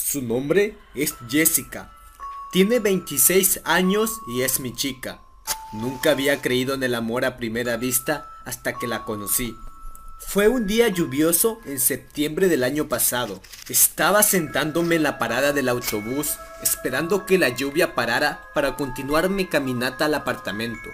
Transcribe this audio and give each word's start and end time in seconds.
Su 0.00 0.22
nombre 0.22 0.78
es 0.94 1.16
Jessica. 1.28 1.90
Tiene 2.52 2.78
26 2.78 3.62
años 3.64 4.12
y 4.28 4.42
es 4.42 4.60
mi 4.60 4.72
chica. 4.72 5.20
Nunca 5.72 6.12
había 6.12 6.40
creído 6.40 6.74
en 6.74 6.84
el 6.84 6.94
amor 6.94 7.24
a 7.24 7.36
primera 7.36 7.76
vista 7.76 8.30
hasta 8.44 8.74
que 8.74 8.86
la 8.86 9.04
conocí. 9.04 9.56
Fue 10.20 10.46
un 10.46 10.68
día 10.68 10.86
lluvioso 10.86 11.58
en 11.66 11.80
septiembre 11.80 12.48
del 12.48 12.62
año 12.62 12.88
pasado. 12.88 13.42
Estaba 13.68 14.22
sentándome 14.22 14.94
en 14.94 15.02
la 15.02 15.18
parada 15.18 15.52
del 15.52 15.68
autobús, 15.68 16.36
esperando 16.62 17.26
que 17.26 17.36
la 17.36 17.48
lluvia 17.48 17.96
parara 17.96 18.48
para 18.54 18.76
continuar 18.76 19.28
mi 19.28 19.46
caminata 19.46 20.04
al 20.04 20.14
apartamento, 20.14 20.90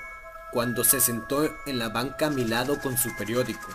cuando 0.50 0.82
se 0.82 1.00
sentó 1.00 1.55
en 1.66 1.79
la 1.79 1.91
banca 1.91 2.29
a 2.29 2.30
mi 2.30 2.46
lado 2.46 2.80
con 2.80 2.96
su 2.96 3.14
periódico. 3.16 3.68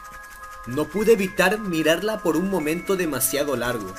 No 0.65 0.85
pude 0.85 1.13
evitar 1.13 1.59
mirarla 1.59 2.23
por 2.23 2.35
un 2.35 2.49
momento 2.49 2.95
demasiado 2.95 3.55
largo. 3.55 3.93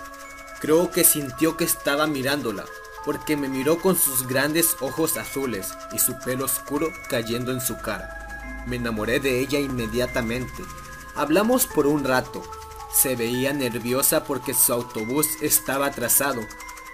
Creo 0.61 0.90
que 0.90 1.04
sintió 1.04 1.56
que 1.56 1.64
estaba 1.64 2.06
mirándola, 2.06 2.66
porque 3.04 3.36
me 3.36 3.48
miró 3.48 3.80
con 3.80 3.96
sus 3.96 4.26
grandes 4.26 4.76
ojos 4.80 5.16
azules 5.16 5.68
y 5.93 5.98
su 5.98 6.18
pelo 6.18 6.44
oscuro 6.44 6.89
cayendo 7.08 7.50
en 7.50 7.61
su 7.61 7.79
cara. 7.79 8.64
Me 8.66 8.76
enamoré 8.76 9.21
de 9.21 9.40
ella 9.40 9.58
inmediatamente. 9.58 10.62
Hablamos 11.14 11.66
por 11.66 11.86
un 11.86 12.04
rato. 12.04 12.43
Se 12.93 13.16
veía 13.16 13.52
nerviosa 13.52 14.25
porque 14.25 14.52
su 14.52 14.72
autobús 14.72 15.26
estaba 15.40 15.86
atrasado. 15.86 16.43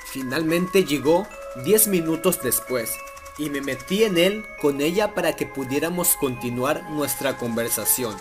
Finalmente 0.04 0.84
llegó 0.84 1.26
10 1.64 1.88
minutos 1.88 2.40
después 2.42 2.90
y 3.38 3.50
me 3.50 3.60
metí 3.60 4.04
en 4.04 4.16
él 4.16 4.46
con 4.60 4.80
ella 4.80 5.14
para 5.14 5.34
que 5.34 5.46
pudiéramos 5.46 6.16
continuar 6.16 6.88
nuestra 6.90 7.36
conversación. 7.36 8.16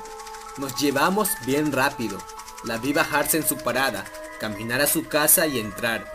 Nos 0.58 0.76
llevamos 0.82 1.30
bien 1.46 1.72
rápido. 1.72 2.18
La 2.64 2.78
vi 2.78 2.94
bajarse 2.94 3.38
en 3.38 3.48
su 3.48 3.58
parada, 3.58 4.06
caminar 4.40 4.82
a 4.82 4.88
su 4.88 5.08
casa 5.08 5.48
y 5.48 5.60
entrar. 5.60 6.06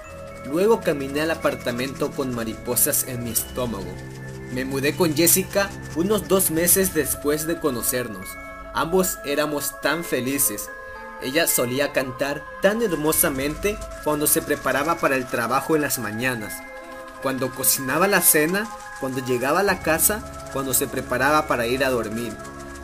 Luego 0.47 0.81
caminé 0.81 1.21
al 1.21 1.31
apartamento 1.31 2.11
con 2.11 2.35
mariposas 2.35 3.05
en 3.09 3.25
mi 3.25 3.31
estómago. 3.31 3.93
Me 4.53 4.65
mudé 4.65 4.97
con 4.97 5.15
Jessica 5.15 5.71
unos 5.97 6.27
dos 6.27 6.51
meses 6.51 6.95
después 6.95 7.47
de 7.47 7.61
conocernos. 7.61 8.29
Ambos 8.75 9.19
éramos 9.25 9.81
tan 9.81 10.05
felices. 10.05 10.69
Ella 11.23 11.47
solía 11.47 11.93
cantar 11.93 12.45
tan 12.63 12.83
hermosamente 12.83 13.79
cuando 14.05 14.27
se 14.27 14.43
preparaba 14.43 14.97
para 14.97 15.17
el 15.17 15.27
trabajo 15.27 15.77
en 15.77 15.83
las 15.83 15.99
mañanas, 15.99 16.55
cuando 17.23 17.55
cocinaba 17.55 18.09
la 18.09 18.23
cena, 18.23 18.69
cuando 19.01 19.25
llegaba 19.25 19.61
a 19.61 19.65
la 19.65 19.81
casa, 19.81 20.23
cuando 20.53 20.73
se 20.73 20.87
preparaba 20.87 21.47
para 21.47 21.67
ir 21.67 21.85
a 21.85 21.91
dormir. 21.91 22.33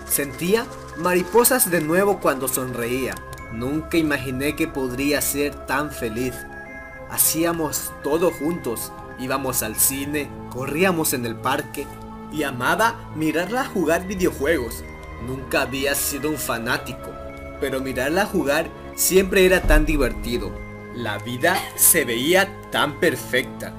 Sentía 0.08 0.66
mariposas 0.98 1.70
de 1.70 1.80
nuevo 1.80 2.20
cuando 2.20 2.46
sonreía. 2.46 3.14
Nunca 3.56 3.96
imaginé 3.96 4.54
que 4.54 4.68
podría 4.68 5.22
ser 5.22 5.54
tan 5.66 5.90
feliz. 5.90 6.34
Hacíamos 7.10 7.90
todo 8.02 8.30
juntos. 8.30 8.92
Íbamos 9.18 9.62
al 9.62 9.76
cine, 9.76 10.28
corríamos 10.50 11.14
en 11.14 11.24
el 11.24 11.36
parque 11.36 11.86
y 12.30 12.42
amaba 12.42 13.10
mirarla 13.14 13.64
jugar 13.64 14.06
videojuegos. 14.06 14.84
Nunca 15.26 15.62
había 15.62 15.94
sido 15.94 16.28
un 16.28 16.36
fanático, 16.36 17.14
pero 17.58 17.80
mirarla 17.80 18.26
jugar 18.26 18.68
siempre 18.94 19.46
era 19.46 19.62
tan 19.62 19.86
divertido. 19.86 20.52
La 20.94 21.16
vida 21.16 21.56
se 21.76 22.04
veía 22.04 22.60
tan 22.70 23.00
perfecta. 23.00 23.72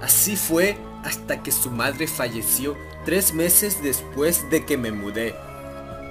Así 0.00 0.34
fue 0.34 0.78
hasta 1.04 1.42
que 1.42 1.52
su 1.52 1.70
madre 1.70 2.06
falleció 2.06 2.74
tres 3.04 3.34
meses 3.34 3.82
después 3.82 4.48
de 4.48 4.64
que 4.64 4.78
me 4.78 4.92
mudé. 4.92 5.34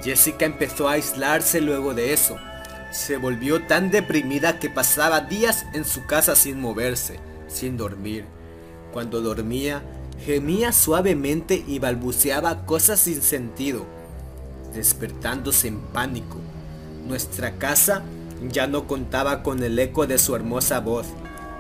Jessica 0.04 0.46
empezó 0.46 0.88
a 0.88 0.94
aislarse 0.94 1.60
luego 1.60 1.96
de 1.96 2.14
eso. 2.14 2.38
Se 2.92 3.18
volvió 3.18 3.66
tan 3.68 3.92
deprimida 3.92 4.60
que 4.60 4.70
pasaba 4.70 5.22
días 5.22 5.66
en 5.74 5.86
su 5.86 6.06
casa 6.06 6.36
sin 6.36 6.60
moverse, 6.60 7.20
sin 7.48 7.78
dormir. 7.78 8.26
Cuando 8.92 9.22
dormía, 9.22 9.84
gemía 10.26 10.72
suavemente 10.72 11.64
y 11.68 11.78
balbuceaba 11.80 12.66
cosas 12.66 13.00
sin 13.02 13.22
sentido, 13.22 13.86
despertándose 14.74 15.68
en 15.68 15.80
pánico. 15.80 16.38
Nuestra 17.08 17.58
casa 17.58 18.04
ya 18.52 18.66
no 18.66 18.88
contaba 18.88 19.44
con 19.44 19.62
el 19.64 19.78
eco 19.78 20.08
de 20.08 20.18
su 20.18 20.36
hermosa 20.36 20.80
voz. 20.80 21.08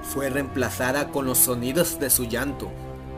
Fue 0.02 0.30
reemplazada 0.30 1.10
con 1.10 1.26
los 1.26 1.38
sonidos 1.38 2.00
de 2.00 2.10
su 2.10 2.26
llanto, 2.26 2.72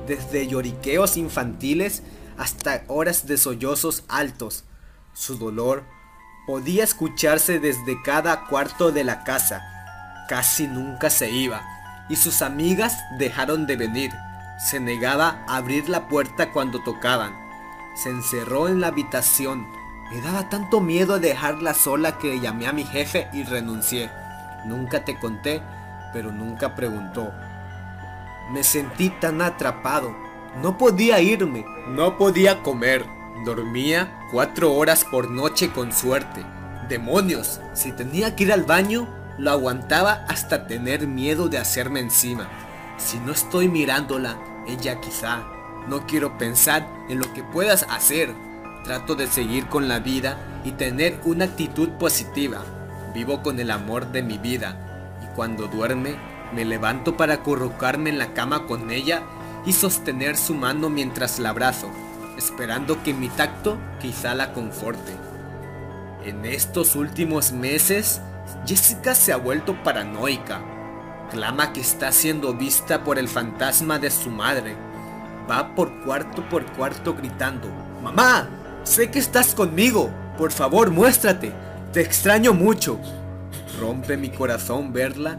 desde 0.06 0.48
lloriqueos 0.48 1.16
infantiles 1.16 2.04
hasta 2.38 2.84
horas 2.88 3.26
de 3.26 3.38
sollozos 3.38 4.04
altos. 4.10 4.66
Su 5.14 5.38
dolor 5.38 5.84
podía 6.46 6.84
escucharse 6.84 7.60
desde 7.60 8.02
cada 8.02 8.46
cuarto 8.46 8.92
de 8.92 9.04
la 9.04 9.24
casa. 9.24 9.62
Casi 10.28 10.68
nunca 10.68 11.10
se 11.10 11.30
iba, 11.30 11.62
y 12.10 12.16
sus 12.16 12.42
amigas 12.42 12.98
dejaron 13.18 13.68
de 13.68 13.76
venir. 13.76 14.12
Se 14.58 14.80
negaba 14.80 15.44
a 15.48 15.58
abrir 15.58 15.90
la 15.90 16.08
puerta 16.08 16.52
cuando 16.52 16.84
tocaban. 16.84 17.34
Se 17.96 18.10
encerró 18.10 18.68
en 18.68 18.82
la 18.82 18.88
habitación. 18.88 19.68
Me 20.12 20.22
daba 20.22 20.50
tanto 20.50 20.82
miedo 20.82 21.20
dejarla 21.20 21.74
sola 21.74 22.18
que 22.18 22.40
llamé 22.40 22.68
a 22.68 22.74
mi 22.74 22.84
jefe 22.84 23.28
y 23.34 23.44
renuncié. 23.44 24.10
Nunca 24.66 25.04
te 25.04 25.20
conté, 25.20 25.62
pero 26.14 26.32
nunca 26.32 26.76
preguntó. 26.76 27.32
Me 28.52 28.64
sentí 28.64 29.10
tan 29.10 29.42
atrapado. 29.42 30.16
No 30.62 30.78
podía 30.78 31.22
irme, 31.22 31.66
no 31.88 32.18
podía 32.18 32.62
comer. 32.62 33.21
Dormía 33.46 34.20
cuatro 34.32 34.74
horas 34.74 35.04
por 35.04 35.30
noche 35.30 35.72
con 35.72 35.92
suerte. 35.92 36.46
Demonios, 36.90 37.60
si 37.74 37.92
tenía 37.92 38.36
que 38.36 38.44
ir 38.44 38.54
al 38.54 38.64
baño, 38.64 39.08
lo 39.38 39.52
aguantaba 39.52 40.26
hasta 40.28 40.68
tener 40.68 41.08
miedo 41.08 41.48
de 41.50 41.58
hacerme 41.58 42.00
encima. 42.00 42.50
Si 42.98 43.18
no 43.20 43.32
estoy 43.32 43.68
mirándola, 43.68 44.38
ella 44.68 45.02
quizá. 45.02 45.44
No 45.88 46.06
quiero 46.06 46.38
pensar 46.38 46.88
en 47.10 47.20
lo 47.20 47.34
que 47.34 47.44
puedas 47.44 47.88
hacer. 47.90 48.34
Trato 48.84 49.16
de 49.16 49.28
seguir 49.28 49.68
con 49.68 49.88
la 49.88 50.00
vida 50.00 50.38
y 50.64 50.72
tener 50.74 51.20
una 51.24 51.46
actitud 51.46 51.90
positiva. 51.90 52.64
Vivo 53.14 53.42
con 53.42 53.60
el 53.60 53.72
amor 53.72 54.12
de 54.12 54.22
mi 54.22 54.38
vida 54.38 54.78
y 55.24 55.36
cuando 55.36 55.68
duerme 55.68 56.16
me 56.54 56.66
levanto 56.66 57.18
para 57.18 57.36
acurrucarme 57.36 58.10
en 58.10 58.20
la 58.20 58.34
cama 58.34 58.68
con 58.68 58.92
ella 58.92 59.24
y 59.66 59.74
sostener 59.74 60.38
su 60.38 60.54
mano 60.54 60.90
mientras 60.90 61.40
la 61.40 61.50
abrazo, 61.50 61.90
esperando 62.38 63.02
que 63.04 63.14
mi 63.14 63.30
tacto 63.30 63.78
quizá 64.00 64.34
la 64.36 64.54
conforte. 64.54 65.12
En 66.24 66.46
estos 66.46 66.96
últimos 66.96 67.52
meses, 67.52 68.22
Jessica 68.66 69.16
se 69.16 69.34
ha 69.34 69.38
vuelto 69.38 69.82
paranoica. 69.84 70.62
Clama 71.32 71.74
que 71.74 71.82
está 71.82 72.12
siendo 72.12 72.54
vista 72.54 73.04
por 73.04 73.18
el 73.18 73.28
fantasma 73.28 73.98
de 74.00 74.12
su 74.12 74.30
madre. 74.30 74.76
Va 75.50 75.74
por 75.74 76.04
cuarto 76.04 76.48
por 76.50 76.66
cuarto 76.74 77.16
gritando, 77.16 77.68
¡Mamá! 78.04 78.50
Sé 78.84 79.12
que 79.12 79.20
estás 79.20 79.54
conmigo. 79.54 80.10
Por 80.38 80.52
favor, 80.52 80.90
muéstrate. 80.92 81.54
Te 81.94 82.02
extraño 82.02 82.54
mucho. 82.54 83.00
Rompe 83.80 84.18
mi 84.18 84.30
corazón 84.30 84.92
verla 84.92 85.38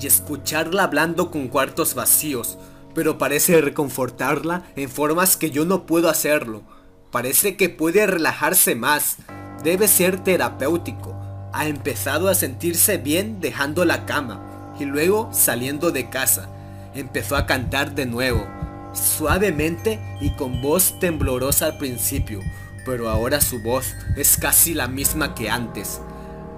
y 0.00 0.06
escucharla 0.06 0.84
hablando 0.84 1.30
con 1.30 1.48
cuartos 1.48 1.94
vacíos, 1.94 2.58
pero 2.94 3.18
parece 3.18 3.60
reconfortarla 3.60 4.64
en 4.76 4.88
formas 4.88 5.36
que 5.36 5.50
yo 5.50 5.64
no 5.64 5.86
puedo 5.86 6.08
hacerlo. 6.08 6.62
Parece 7.10 7.56
que 7.56 7.68
puede 7.68 8.06
relajarse 8.06 8.74
más. 8.74 9.16
Debe 9.62 9.88
ser 9.88 10.22
terapéutico. 10.22 11.14
Ha 11.52 11.66
empezado 11.66 12.28
a 12.28 12.34
sentirse 12.34 12.98
bien 12.98 13.40
dejando 13.40 13.84
la 13.84 14.06
cama 14.06 14.74
y 14.78 14.84
luego 14.84 15.30
saliendo 15.32 15.90
de 15.90 16.10
casa. 16.10 16.48
Empezó 16.94 17.36
a 17.36 17.46
cantar 17.46 17.94
de 17.94 18.06
nuevo, 18.06 18.46
suavemente 18.92 20.00
y 20.20 20.30
con 20.36 20.60
voz 20.62 20.98
temblorosa 21.00 21.66
al 21.66 21.78
principio, 21.78 22.40
pero 22.84 23.08
ahora 23.08 23.40
su 23.40 23.60
voz 23.62 23.94
es 24.16 24.36
casi 24.36 24.74
la 24.74 24.88
misma 24.88 25.34
que 25.34 25.50
antes. 25.50 26.00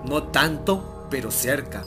No 0.05 0.25
tanto, 0.25 1.07
pero 1.11 1.31
cerca. 1.31 1.85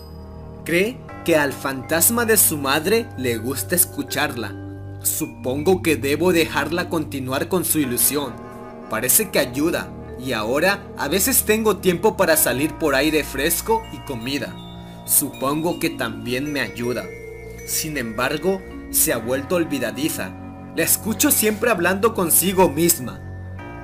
Cree 0.69 0.97
que 1.25 1.35
al 1.35 1.51
fantasma 1.51 2.25
de 2.25 2.37
su 2.37 2.55
madre 2.55 3.07
le 3.17 3.37
gusta 3.37 3.73
escucharla. 3.73 4.53
Supongo 5.01 5.81
que 5.81 5.95
debo 5.95 6.31
dejarla 6.31 6.89
continuar 6.89 7.47
con 7.47 7.65
su 7.65 7.79
ilusión. 7.79 8.33
Parece 8.87 9.31
que 9.31 9.39
ayuda. 9.39 9.91
Y 10.23 10.33
ahora 10.33 10.83
a 10.95 11.07
veces 11.07 11.41
tengo 11.41 11.77
tiempo 11.77 12.15
para 12.17 12.37
salir 12.37 12.75
por 12.75 12.93
aire 12.93 13.23
fresco 13.23 13.81
y 13.91 13.97
comida. 14.05 14.55
Supongo 15.07 15.79
que 15.79 15.89
también 15.89 16.53
me 16.53 16.61
ayuda. 16.61 17.03
Sin 17.65 17.97
embargo, 17.97 18.61
se 18.91 19.11
ha 19.11 19.17
vuelto 19.17 19.55
olvidadiza. 19.55 20.29
La 20.75 20.83
escucho 20.83 21.31
siempre 21.31 21.71
hablando 21.71 22.13
consigo 22.13 22.69
misma. 22.69 23.19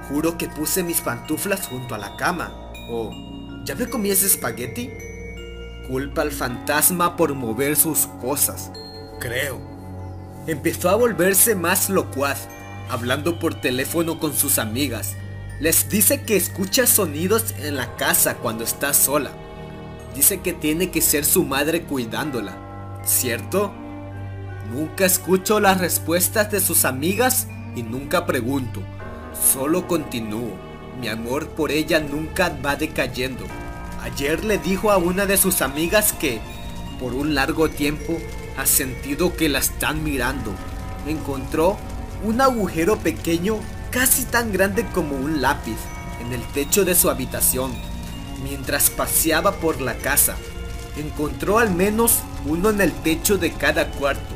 Juro 0.07 0.37
que 0.37 0.49
puse 0.49 0.83
mis 0.83 1.01
pantuflas 1.01 1.65
junto 1.65 1.95
a 1.95 1.97
la 1.97 2.15
cama. 2.15 2.53
Oh, 2.91 3.09
¿ya 3.65 3.73
me 3.73 3.89
comí 3.89 4.11
ese 4.11 4.27
espagueti? 4.27 4.91
Culpa 5.87 6.21
al 6.21 6.31
fantasma 6.31 7.15
por 7.15 7.33
mover 7.33 7.75
sus 7.75 8.07
cosas. 8.21 8.71
Creo. 9.19 9.59
Empezó 10.47 10.89
a 10.89 10.95
volverse 10.95 11.55
más 11.55 11.89
locuaz, 11.89 12.47
hablando 12.89 13.39
por 13.39 13.59
teléfono 13.61 14.19
con 14.19 14.33
sus 14.33 14.59
amigas. 14.59 15.15
Les 15.59 15.89
dice 15.89 16.23
que 16.23 16.35
escucha 16.35 16.85
sonidos 16.85 17.53
en 17.59 17.75
la 17.75 17.95
casa 17.95 18.35
cuando 18.35 18.63
está 18.63 18.93
sola. 18.93 19.31
Dice 20.15 20.41
que 20.41 20.53
tiene 20.53 20.91
que 20.91 21.01
ser 21.01 21.25
su 21.25 21.43
madre 21.43 21.83
cuidándola. 21.83 22.65
¿cierto? 23.05 23.71
Nunca 24.71 25.05
escucho 25.05 25.59
las 25.59 25.79
respuestas 25.79 26.51
de 26.51 26.59
sus 26.59 26.85
amigas 26.85 27.47
y 27.75 27.83
nunca 27.83 28.25
pregunto, 28.25 28.81
solo 29.53 29.87
continúo. 29.87 30.57
Mi 30.99 31.07
amor 31.07 31.49
por 31.49 31.71
ella 31.71 31.99
nunca 31.99 32.57
va 32.65 32.75
decayendo. 32.75 33.45
Ayer 34.05 34.45
le 34.45 34.59
dijo 34.59 34.91
a 34.91 34.97
una 34.97 35.25
de 35.25 35.35
sus 35.35 35.63
amigas 35.63 36.13
que, 36.13 36.39
por 36.99 37.15
un 37.15 37.33
largo 37.33 37.71
tiempo, 37.71 38.19
ha 38.55 38.67
sentido 38.67 39.35
que 39.35 39.49
la 39.49 39.57
están 39.57 40.03
mirando. 40.03 40.53
Encontró 41.07 41.75
un 42.23 42.39
agujero 42.39 42.97
pequeño, 42.97 43.57
casi 43.89 44.25
tan 44.25 44.53
grande 44.53 44.85
como 44.93 45.15
un 45.15 45.41
lápiz, 45.41 45.77
en 46.21 46.33
el 46.33 46.43
techo 46.53 46.85
de 46.85 46.93
su 46.93 47.09
habitación. 47.09 47.73
Mientras 48.43 48.91
paseaba 48.91 49.53
por 49.53 49.81
la 49.81 49.95
casa, 49.95 50.35
encontró 50.97 51.57
al 51.57 51.71
menos 51.71 52.19
uno 52.45 52.69
en 52.69 52.81
el 52.81 52.91
techo 52.91 53.39
de 53.39 53.53
cada 53.53 53.87
cuarto. 53.87 54.35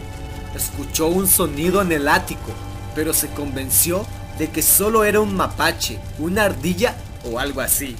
Escuchó 0.55 1.09
un 1.09 1.27
sonido 1.27 1.83
en 1.83 1.91
el 1.91 2.07
ático, 2.07 2.53
pero 2.95 3.13
se 3.13 3.27
convenció 3.29 4.03
de 4.39 4.49
que 4.49 4.63
solo 4.63 5.03
era 5.03 5.19
un 5.19 5.35
mapache, 5.35 5.99
una 6.17 6.45
ardilla 6.45 6.95
o 7.23 7.37
algo 7.37 7.61
así. 7.61 7.95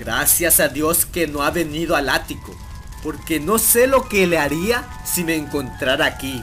Gracias 0.00 0.60
a 0.60 0.68
Dios 0.68 1.04
que 1.04 1.26
no 1.26 1.42
ha 1.42 1.50
venido 1.50 1.94
al 1.94 2.08
ático, 2.08 2.56
porque 3.02 3.38
no 3.38 3.58
sé 3.58 3.86
lo 3.86 4.08
que 4.08 4.26
le 4.26 4.38
haría 4.38 4.88
si 5.04 5.24
me 5.24 5.36
encontrara 5.36 6.06
aquí, 6.06 6.42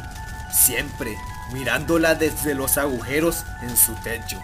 siempre 0.53 1.17
mirándola 1.51 2.13
desde 2.13 2.53
los 2.53 2.77
agujeros 2.77 3.43
en 3.63 3.75
su 3.75 3.95
techo. 3.95 4.39